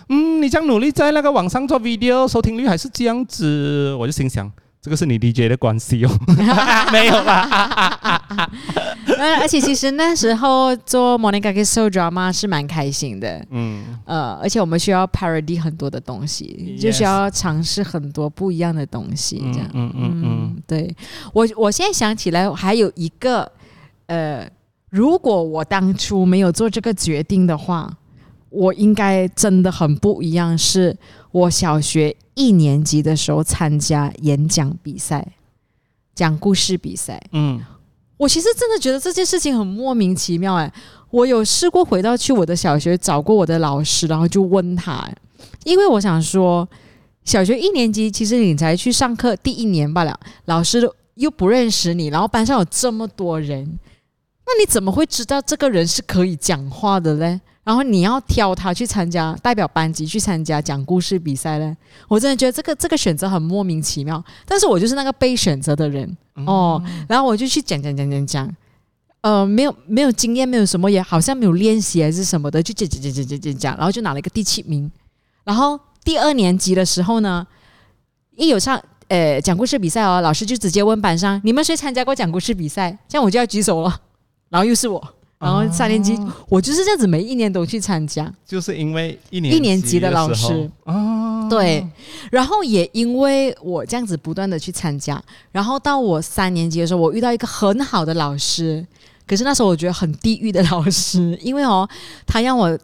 [0.09, 4.51] 嗯，你这样努力在那个网上做 video，收听率还是这样子，我就心想，
[4.83, 6.11] 这个是你理解的关系哦，
[6.91, 8.23] 没有啦。
[9.19, 19.69] 呃，而且其实那时候做 Monica k i s o drama 是蛮开心的，嗯，呃，而且我们需要 parody 很多的东西，就需要尝试很多不一样的东西，这样。
[19.75, 20.23] 嗯嗯嗯。
[20.25, 20.95] 嗯，对。
[21.35, 23.51] 我，我现在想起来还有一个，
[24.07, 24.49] 呃，
[24.89, 27.93] 如果我当初没有做这个决定的话，
[28.51, 30.57] 我应该真的很不一样。
[30.59, 30.97] 是
[31.33, 35.27] 我小学一年级的时候参加演讲比赛，
[36.15, 37.21] 讲故事比赛。
[37.33, 37.61] 嗯，
[38.17, 40.73] 我其实真的觉得这件事情很莫名其妙哎。
[41.11, 45.17] 我有试过回到去我的小学找过我的老师，然后就问他哎，
[45.65, 46.69] 因为我想说，
[47.25, 53.79] 小学一年级其实你才去上课第一年罢了，老师都又不认识你，然后班上有这么多人，
[54.47, 57.41] 那你怎么会知道这个人是可以讲话的嘞？
[57.63, 61.77] 然后你要挑他去参加代表班级去参加讲故事比赛嘞？
[62.09, 68.57] 我真的觉得这个这个选择很莫名其妙，但是我就是那个被选择的人哦，然后我就去讲讲讲讲讲。
[69.23, 74.91] 呃，没有没有经验，没有什么，也好像没有练习还是什么的，就讲讲讲讲讲讲讲，然后就拿了一个第七名。
[75.45, 77.47] 然后第二年级的时候呢，
[78.35, 84.01] 一有上呃讲故事比赛哦，老师就直接问班上你们谁参加过讲故事比赛，这样我就要举手了。
[84.49, 86.19] 然后又是我，然后三年级、
[86.51, 88.31] 我就是这样子，每一年都去参加。
[88.47, 90.71] 就是因为一年一年级的老师。
[90.85, 91.83] 哦，对，
[92.31, 98.87] 然后也因为我这样子不断的去参加，然后到我三年级的时候，我遇到一个很好的老师，
[99.27, 101.89] 可是那时候我觉得很地狱的老师，因为哦，
[102.27, 102.79] 他让我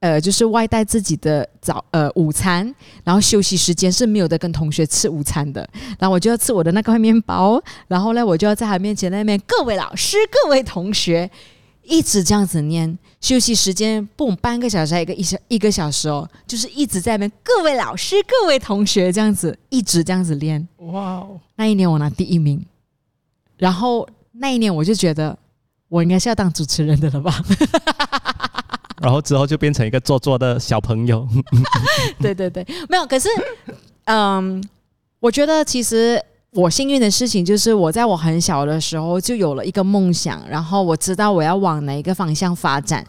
[0.00, 5.66] 呃就是外带自己的早呃午餐，然后休息时间是没有的跟同学吃午餐的，
[5.98, 11.30] 然后我就要吃我的那块面包，然后呢我就要在他面前那边各位老师各位同学。
[11.92, 20.66] 一直这样子念，休息时间不半个小时，还有一个一小一个小时哦，就是一直在那边各位老师、各位同学这样子，一直这样子练。
[20.78, 22.64] 哇哦，那一年我拿第一名，
[23.58, 25.38] 然后那一年我就觉得
[25.88, 27.44] 我应该是要当主持人的了吧？
[29.02, 31.28] 然后之后就变成一个做作的小朋友。
[32.18, 33.04] 对对对，没有。
[33.06, 33.28] 可是，
[34.04, 34.64] 嗯，
[35.20, 36.18] 我觉得其实
[36.52, 43.04] 我幸运的事情就是我在我很小的时候就有了一个梦想，然后我知道我要往哪一个方向发展。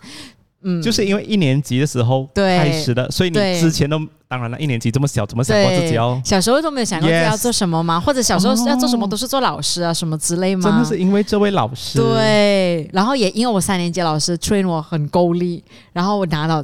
[0.66, 6.22] 嗯，就是因为一年级的时候对开始的，所以你之前都当然了，一年级这么小，怎么想过自己哦？
[6.24, 8.00] 小时候都没有想过自己要做什么吗？
[8.00, 10.70] 或者小时候哦要做什么都是做老师啊什么之类吗？
[10.70, 16.64] 真的是因为这位老师，，对，然后也因为我三年级老师 train 我很够力，然后我拿到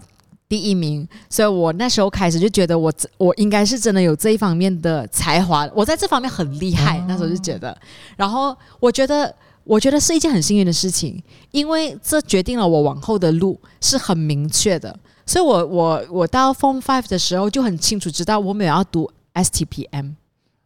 [0.50, 7.78] 第一名，所以我那时候开始就觉得我我应该是真的有这一方面的才华，我在这方面很厉害，那时候就觉得，
[8.18, 9.34] 然后我觉得。
[9.66, 14.98] 我觉得是一件很幸运的事情，因为这决定了我往后的路是很明确的。
[15.28, 20.14] 所以我我我到 Form Five 的时候就很清楚知道我没有要读 STPM，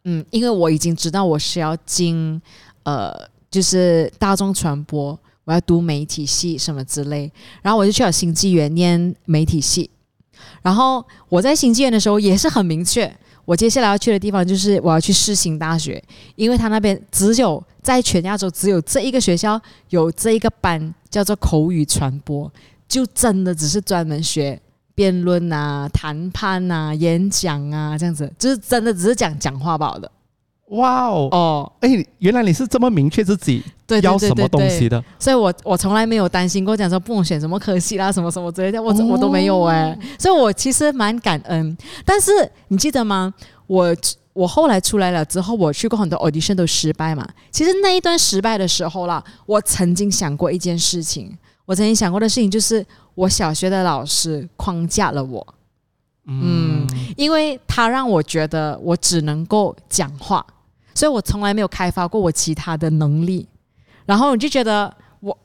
[0.04, 2.40] 嗯，因为我已经知道我是要进
[2.84, 3.12] 呃
[3.50, 7.30] 就是大众传播，我要读媒体系什么之类，
[7.62, 9.90] 然后我就去了新纪元念媒体系，
[10.62, 16.02] 然后我在新纪元的时候也是很明确，我接下来要去的地方就是我要去世新大学，
[16.36, 22.50] 因为他那边只有在全亚洲只有这一个学校有这一个班叫做口语传播，
[22.88, 24.60] 就真的只是专门学。
[24.96, 30.08] 辩论啊、谈判啊、演讲啊，这样子，就是真的只是讲讲话罢了
[30.68, 31.72] 哇哦，哦。
[31.80, 33.62] 哎，原来你是这么明确自己
[34.02, 41.76] 要什么东西的，所以我我从来没有担心过讲说不能选什么科系啦，什么什么之类的，我、我都没有哎、所以我其实蛮感恩。
[42.04, 42.30] 但是
[42.68, 43.32] 你记得吗？
[43.66, 43.94] 我
[44.32, 47.26] 我后来出来了之后，我去过很多 audition 都失败嘛。
[47.50, 55.46] 其实那一段失败的时候啦，我曾经想过一件事情，我曾经想过的事情就是我小学的老师框架了我，
[56.26, 60.44] 嗯，因为他让我觉得我只能够讲话，
[60.94, 63.46] 所以我从来没有开发过我其他的能力。
[64.06, 65.36] 然后我就觉得我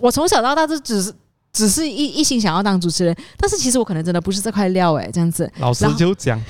[0.00, 1.14] 我从小到大就只是
[1.52, 5.50] 只是一一心想要当主持人，但是其实我可能真的不是这块料诶，这样子。
[5.58, 6.40] 老师就讲。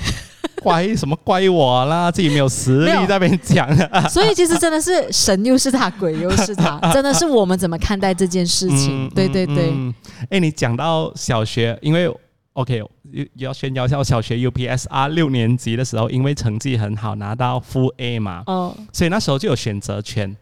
[0.61, 2.09] 怪什么怪我啦？
[2.09, 4.07] 自己没有实力在那边讲啊。
[4.07, 9.09] 所以其实真的是神又是他，鬼又是他， 真的是我们怎么看待这件事情？
[9.13, 9.93] 对对对，嗯。
[10.29, 12.09] 哎、你讲到小学，因为
[12.53, 12.77] OK
[13.11, 20.35] 要要炫耀一下，我小学 UPSR 六年级的时候，因为成绩很好，拿到 Full A 嘛，哦，所以那时候就有选择权，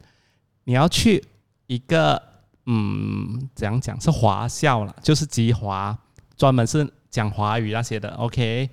[0.65, 1.24] 你要去
[1.67, 2.21] 一个
[2.65, 5.97] 嗯，怎样讲是华校了，就是吉华，
[6.36, 8.69] 专门是讲华语那些的，OK，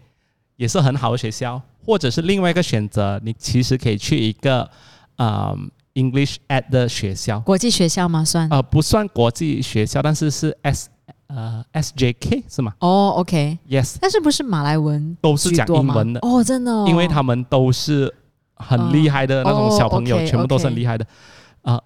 [0.56, 4.68] 也是很好的学校，或者是另外一个选择，你其实可以去一个
[5.16, 8.24] 嗯 English at 的学校，国际学校吗？
[8.24, 8.48] 算？
[8.50, 10.88] 呃，不算国际学校，但是是 S
[11.28, 12.74] 呃 SJK 是吗？
[12.80, 18.12] 哦，OK，？Yes，但是不是马来文都是讲英文的，哦，真的、哦，因为他们都是
[18.56, 21.06] 很厉害的那种小朋友，哦，OK，全部都是很厉害的。
[21.62, 21.80] 啊、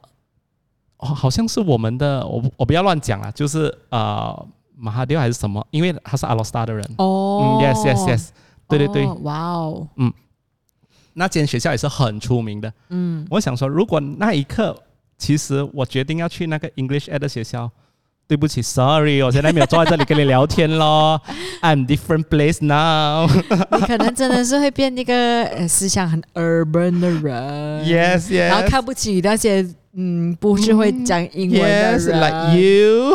[0.99, 6.85] 哦，好像是我们的，我我不要乱讲啊，就是呃马哈迪还是什么，因为他是阿罗斯达的人。
[6.99, 8.29] 哦、嗯，yes yes yes，
[8.69, 10.13] 对对对，哦哇哦，嗯。
[11.15, 12.73] 那间学校也是很出名的。
[12.89, 14.75] 嗯，我想说，如果那一刻，
[15.19, 17.71] 其实我决定要去那个 English Ed 的学校，
[18.33, 21.21] 对不起，sorry，我现在没有坐在这里跟你聊天咯
[21.61, 23.29] I'm different place now。
[23.79, 25.15] 你可能真的是会变那个
[25.45, 33.15] 呃思想很 urban 的人 yes yes，然后看不起那些嗯不是会讲英文的 yes 人 like you。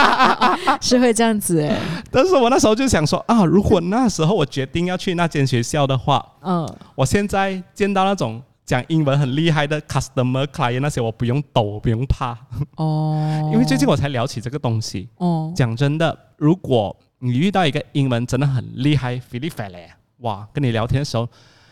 [0.80, 1.78] 是会这样子哎，
[2.10, 12.36] 但是我那时候就想说啊，如果那时候我决定要去那间学校的话，嗯，我现在见到那种讲英文很厉害的 customer client 那些，我不用抖，不用怕，
[12.76, 15.08] 哦， 因为最近我才聊起这个东西。
[15.18, 21.28] 哦，讲真的，如果你遇到一个英文真的很厉害 f i l i p e 哇，跟你聊天的时候，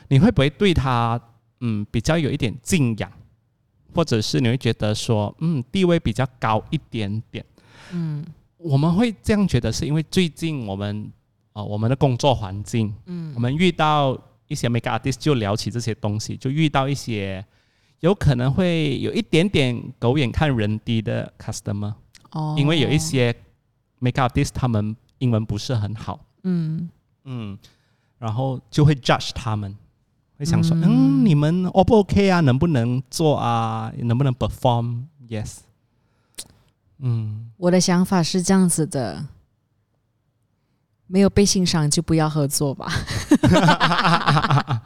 [0.08, 1.20] 你会不会对他
[1.60, 3.10] 嗯比较有一点敬仰，
[3.92, 7.44] 或者是你会觉得说嗯地位比较高一点点？
[7.92, 8.24] 嗯。
[8.56, 11.12] 我们会这样觉得，是因为最近我们
[11.52, 13.32] 啊、呃我们的工作环境，嗯。
[13.34, 14.16] 我们遇到
[14.48, 17.44] 一些 make artist 就聊起这些东西，就遇到一些
[18.00, 21.94] 有可能会有一点点狗眼看人低的 customer。
[22.32, 23.34] 哦，因为有一些
[23.98, 26.90] make artist 他们英文不是很好，嗯
[27.24, 27.58] 嗯，
[28.18, 29.74] 然后就会 judge 他们，
[30.38, 32.40] 会想说，嗯嗯，你们 O 不 OK 啊？
[32.40, 33.92] 能不能做啊？
[33.98, 35.58] 能不能 perform？Yes，
[36.98, 39.28] 嗯，我的想法是这样子的。
[41.06, 42.90] 没有被欣赏就不要合作吧，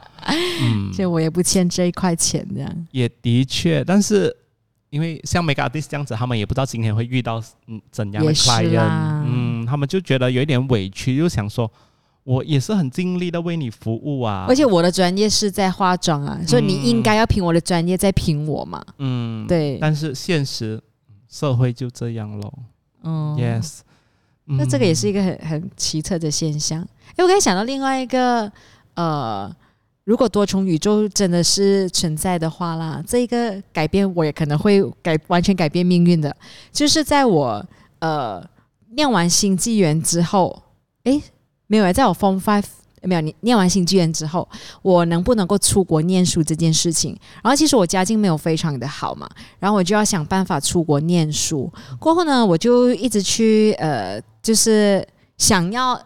[0.61, 2.87] 嗯，所以我也不欠这一块钱这样。
[2.91, 4.35] 也的确，但是
[4.91, 11.71] 因为像 make artist 这样子，他们也不知道今天会遇到嗯怎样的 client，嗯，他们就觉得有一点委屈，就想说，
[12.25, 18.85] 我也是很尽力的为你服务啊，而且我的专业是在化妆啊，所以你应该要凭我的专业在凭我嘛。
[18.99, 20.83] 嗯，对，但是现实
[21.29, 22.53] 社会就这样咯。
[23.03, 23.37] 嗯。
[23.37, 23.81] Yes，
[24.57, 26.81] 那这个也是嗯一个很很奇特的现象。
[27.11, 28.51] 哎，我刚才想到另外一个，
[28.95, 29.55] 呃，
[30.05, 36.35] 如果多重宇宙真的是存在的话啦，这一个改变我也可能会改完全改变命运的，
[36.73, 37.65] 就是在我
[37.99, 38.43] 呃
[38.91, 40.63] 念完新纪元之后，
[41.05, 41.23] 诶，
[41.67, 42.65] 没有，在我 Form Five。
[43.03, 44.49] 没有，你念完新纪元之后，
[44.83, 51.73] 我能不能够出国念书这件事情，然后其实我家境没有非常的好嘛，然后我就要想办法出国念书。
[51.99, 55.07] 过后呢，我就一直去呃，就是
[55.37, 56.01] 想要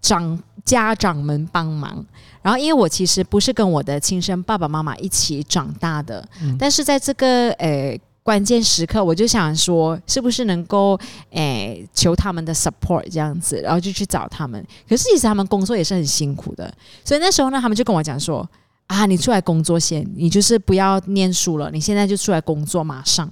[0.00, 2.04] 长家长们帮忙。
[2.42, 6.24] 然后，因为我其实不是跟我的亲生爸爸妈妈一起长大的，
[6.56, 10.98] 但是在这个呃关键时刻，我就想说，是不是能够
[11.30, 14.60] 诶求他们的 support 这样子，然后就去找他们。
[14.88, 18.46] 可是其实他们工作也是很辛苦的，所以那时候呢，他们就跟我讲说。
[18.88, 23.28] 啊，你出来工作先，你就是不要念书了，你现在就出来工作，马上。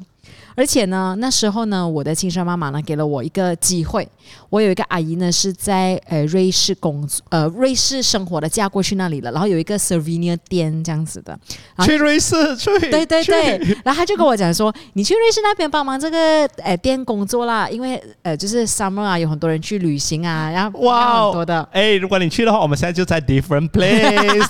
[0.56, 4.08] 而且呢，那时候呢，我的亲生妈妈呢给了我一个机会，
[4.50, 11.38] 我有一个阿姨呢是在呃瑞士工作，呃瑞士生活的，嫁过去那里了，然后有一个 s e r v i n i 店这样子的，
[11.76, 24.46] 啊去瑞士，去，对对对，然后他就跟我讲说，你去瑞士那边帮忙这个呃店工作啦，因为呃就是 summer 啊，有很多人去旅行啊，然后哇很多的，哎，如果你去的话，我们现在就在 different place。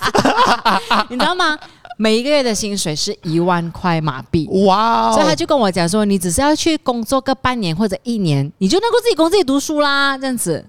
[1.09, 1.59] 你知道吗？
[1.97, 4.49] 每一个月的薪水是一万块马币。
[4.67, 10.65] 哇哦，所以他就跟我讲说，你只是要去工作个半年或者一年，你就能够自己供自己读书啦，这样子。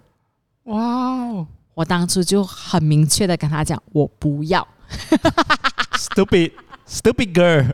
[0.65, 4.65] 哇哦我当初就很明确的跟他讲，我不要。
[5.97, 6.51] ，stupid
[6.87, 7.65] stupid girl。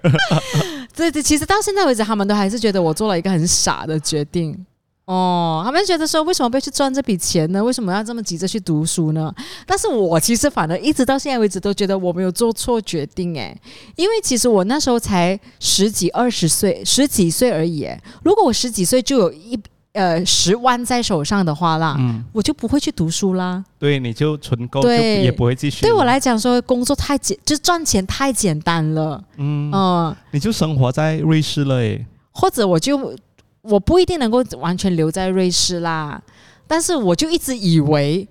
[0.91, 4.65] 这这其实到现在为止，他们都还是觉得我做了一个很傻的决定。
[5.11, 7.61] 哦，他们觉得说，为什么不要去赚这笔钱呢？
[7.61, 9.33] 为什么要这么急着去读书呢？
[9.65, 13.53] 但是我其实反而一直到现在为止都觉得我没有做错决定诶，
[13.97, 18.01] 因为其实我那时候才十几二十岁，十几岁而已诶。
[18.23, 19.59] 如果我十几岁就有一
[19.91, 23.61] 呃十万在手上的话啦，嗯，我就不会去读书啦。
[23.77, 25.81] 对，你就存够，就对也不会继续。
[25.81, 30.15] 对我，来讲说，工作太简，就赚钱太简单了，嗯，嗯。
[30.31, 33.13] 你就生活在瑞士了，诶，或者我就
[33.61, 36.21] 我不一定能够完全留在瑞士啦，
[36.67, 38.27] 但是我就一直以为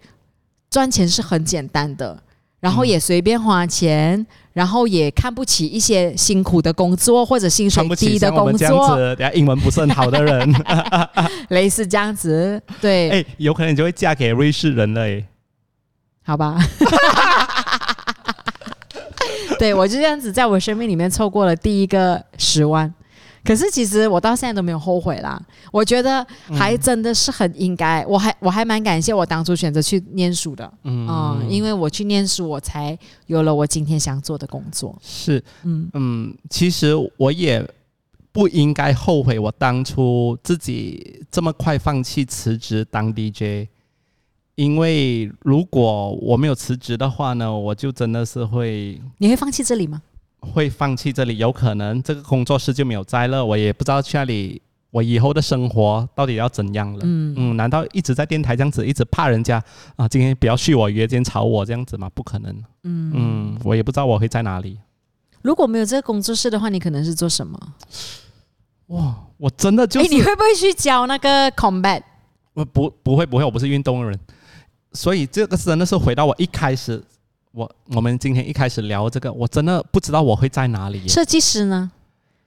[0.70, 2.22] 赚钱是很简单的，
[2.60, 10.54] 然后也随便花钱，然后也看不起一些辛苦的工作或者薪水低的工作，子，等下英文不是很好的人，
[11.50, 15.24] 类似这样子，对，哎，有可能你就会嫁给瑞士人了，哎。
[16.22, 16.58] 好吧。
[19.58, 22.92] 对我就这样子，在我生命里面凑过了第一个十万，
[23.44, 25.40] 可是其实我到现在都没有后悔啦，
[25.72, 34.96] 我觉得还真的是很应该，我还我还蛮感谢我当初选择去念书的，嗯，因为我去念书，我才有了我今天想做的工作。
[35.02, 35.90] 是，嗯。
[35.94, 37.66] 嗯，其实我也
[38.32, 43.68] 不应该后悔我当初自己这么快放弃辞职当 DJ，
[44.54, 50.02] 因为如果我没有辞职的话呢，我就真的是会，你会放弃这里吗？
[50.40, 54.60] 会放弃这里，有可能这个工作室就没有在了，我也不知道去那里，
[54.90, 57.00] 我以后的生活到底要怎样了。
[57.02, 59.62] 嗯嗯，难道一直在电台这样子，一直怕人家
[59.96, 60.08] 啊？
[60.08, 62.10] 今天不要续我约，今天吵我这样子吗？
[62.14, 62.52] 不可能。
[62.84, 64.78] 嗯嗯，我也不知道我会在哪里。
[65.42, 67.58] 如果没有这个工作室的话，你可能是做什么？
[68.86, 70.02] 哇，我真的就……
[70.02, 72.02] 是，你会不会去教那个 combat？
[72.54, 74.18] 我不不会不会，我不是运动的人，
[74.92, 77.02] 所以这个真的是回到我一开始。
[77.52, 81.08] 我我们今天一开始聊这个，我真的不知道我会在哪里。
[81.08, 81.90] 设计师呢？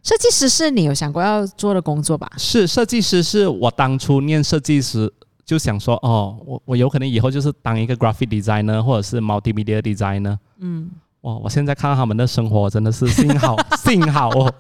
[0.01, 2.29] 设计师是你有想过要做的工作吧？
[2.37, 5.11] 是设计师，是我当初念设计师
[5.45, 10.37] 就想说，哦，我我有可能以后就是当一个 graphic designer 或者是 multimedia designer。
[10.59, 10.89] 嗯。
[11.23, 11.35] 哇！
[11.41, 14.53] 我现在看到他们的生活，真的是幸好 幸好哦。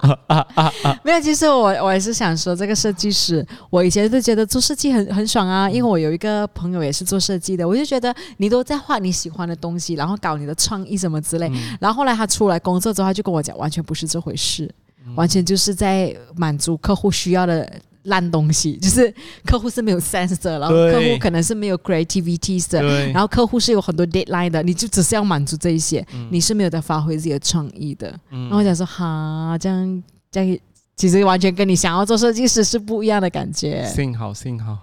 [1.03, 11.51] 没有，其实我我也是想说，这个设计师，我以前就觉得做设计很很爽啊，因为我有一个朋友也是做设计的，我就觉得你都在画你喜欢的东西，然后搞你的创意什么之类。
[11.81, 14.73] 然后后来他出来工作之后，他就跟我讲，完全不是这回事，
[15.15, 17.69] 完全就是在满足客户需要的。
[18.03, 19.13] 烂东西就是
[19.45, 22.81] 客户是没有 sense 的，然后客户可能是没有 creativity 的，
[23.11, 28.07] 然后客户是有很多 deadline 的，你就只是要满足这一些，你是没有在发挥自己的创意的。
[28.29, 30.59] 然后我想说，哈，这样这样
[30.95, 33.85] 其实完全跟你想要做设计师是不一样的感觉。
[33.87, 34.79] 幸好幸好。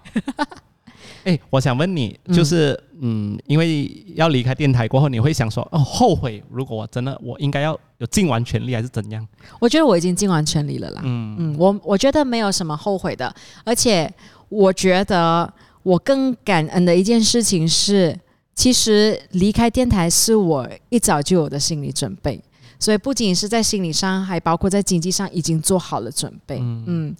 [1.23, 6.43] 哎，我想问你，就是嗯，因为要离开电台过后，你会想说哦，后悔？
[6.49, 9.27] 如果我真的我应该要有尽完全力，还是怎样？
[9.59, 11.01] 我觉得我已经尽完全力了啦。
[11.03, 14.11] 嗯嗯，我我觉得没有什么后悔的，而且
[14.49, 15.51] 我觉得
[15.83, 18.17] 我更感恩的一件事情是，
[18.55, 22.41] 其实离开电台是我一早就有的心理准备，
[22.79, 26.57] 所以不仅是在心理上，还包括在经济上已经做好了准备。
[26.59, 27.15] 嗯。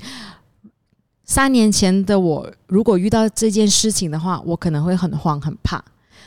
[1.32, 5.82] 三年前的我，如果遇到这件事情的话，我可能会很慌很怕。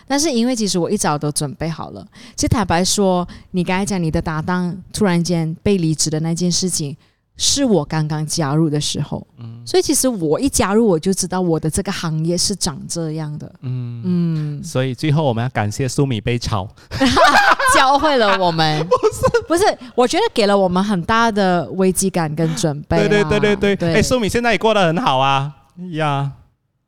[0.07, 2.03] 但是因为其实我一早都准备好了。
[2.35, 6.97] 其实坦白说，你刚才讲你的搭档突然间被离职的那件事情。
[7.37, 14.03] 是我刚刚加入的时候，嗯，所以其实我一加入我就知道我的这个行业是长这样的，嗯。
[14.05, 16.69] 嗯，所以最后我们要感谢苏米被炒，
[17.75, 19.45] 教会了我们， 不是。
[19.49, 25.53] 不是，我觉得给了我们很大的危机感跟准备，对对对对对，哎，苏米现在也过得很好啊，
[25.93, 26.33] 呀，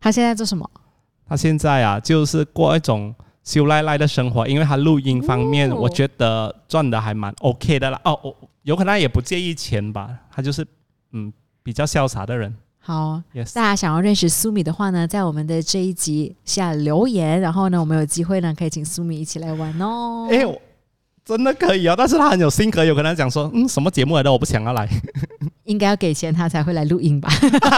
[0.00, 0.68] 他现在做什么？
[1.28, 8.34] 他现在啊，就是过一种修赖赖的生活，因为他录音方面，我觉得赚的还蛮 OK 的啦，哦哦。
[8.66, 10.66] 有可能也不介意钱吧，他就是
[11.12, 12.52] 嗯比较潇洒的人。
[12.80, 13.22] 好，
[13.54, 20.26] 大家想要认识苏米的话呢，在我们的这一集下留言，然后呢，我们有机会呢可以请苏米一起来玩哦。
[20.28, 20.44] 哎，
[21.26, 24.88] 真的可以哦，但是他很有性格，有可能讲说，嗯，什么节目来的，我不想要来。
[25.64, 27.28] 应该要给钱他才会来录音吧？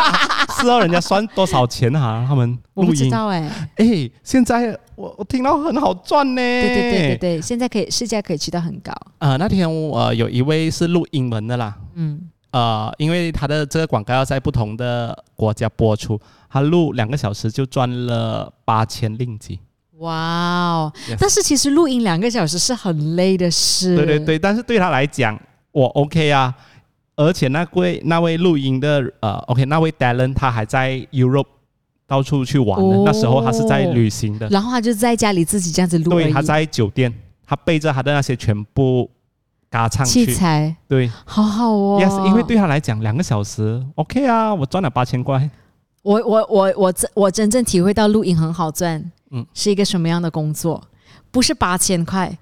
[0.61, 2.22] 是哦，人家算多少钱哈？
[2.28, 3.51] 他们我不知道哎。
[3.76, 6.42] 哎，现在我我听到很好赚呢。
[6.42, 8.92] 对对对对对，现在可以市价可以去到很高。
[9.20, 11.74] 呃，那天我有一位是录英文的啦。
[11.94, 12.20] 嗯。
[12.51, 16.20] 呃，因为他的这个广告要在不同的国家播出，
[16.51, 19.59] 他录两个小时就赚了八千令吉。
[19.99, 20.92] 哇哦！
[21.18, 23.96] 但是其实录音两个小时是很累的事。
[23.96, 25.38] 对对对，但是对他来讲，
[25.72, 26.55] 我 OK 啊。
[27.16, 31.46] 而且那位那位录音的呃，OK，那位 Dalen 他还在 Europe
[32.07, 33.03] 到处去玩呢。
[33.05, 34.49] 那时候他是在旅行的。
[34.51, 36.11] 然后他就在家里自己这样子录。
[36.11, 37.12] 对，他在酒店，
[37.44, 39.11] 他背着他的那些全部
[39.68, 40.76] 嘎唱器材。
[40.86, 42.01] 对，好好哦。
[42.01, 45.51] Yes，因为对他来讲，两个小时 OK 啊，我赚了八千块。
[46.03, 50.83] 我我我我真我真正体会到录音很好赚，嗯，是一个什么样的工作？
[51.31, 52.37] 不是八千块。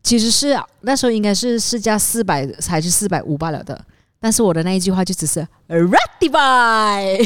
[0.00, 3.78] 其实是那时候应该是市价四百还是四百五罢了的，
[4.20, 7.18] 但是我的那一句话就只是 ready by，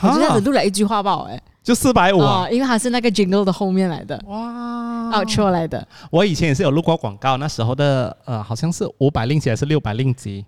[0.00, 5.86] 我就这样子录了一句话吧，哎，就四百五啊，因为它是那个 jingle 的后面来的，哇，哦，出来的。
[6.10, 10.44] 我以前也是有录过广告，那时候的呃好像是五百令吉还是六百令吉？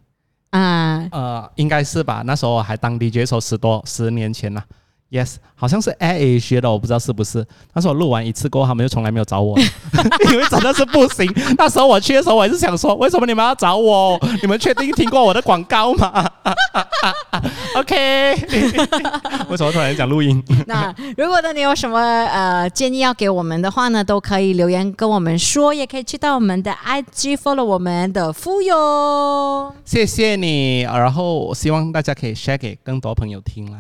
[0.51, 4.65] 啊，呃，应该是吧，那时候我还当 DJ 时候十多十年前了
[5.13, 7.47] Yes，好像是 Air Asia 的，我不知道是不是。
[7.75, 9.59] 但是我录完一次过后，他们就从来没有找我，
[10.33, 11.31] 因为真的是不行。
[11.59, 14.19] 那时候我去的时候，我也是想说，为什么你们要找我？
[14.41, 16.27] 你们确定听过我的广告吗？
[17.77, 18.33] OK，
[19.51, 20.43] 为什么突然讲录音？
[20.67, 29.75] 那如果呢，你有什么呃建议要给我们的话呢，都可以留言跟我们说，也可以去到我们的 IG follow 我们的富有。
[29.85, 33.79] 谢谢你，然后希望大家可以 share 给更多朋友听啦。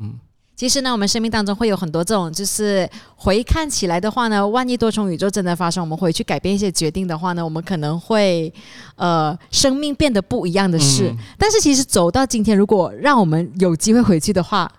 [0.00, 0.18] 嗯。
[0.54, 8.52] 其实呢，我们生命当中会有很多这种，就是回看起来的话呢，万一多重宇宙真的发生，我们回去改变一些决定的话呢，我们可能会
[8.94, 11.12] 呃生命变得不一样的事。
[11.36, 14.70] 但是其实走到今天，如果让我们有机会回去的话，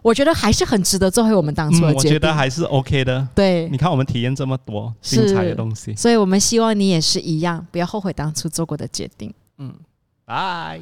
[0.00, 2.10] 我觉得还是很值得做回我们当初的决定。
[2.10, 3.28] 我觉得还是 OK 的。
[3.34, 9.34] 对，你看我们体验这么多精彩的东西，所以我们希望你也是一样，不要后悔当初做过的决定。
[9.58, 9.74] 嗯，
[10.24, 10.80] 拜。